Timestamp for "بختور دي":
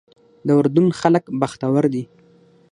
1.41-2.03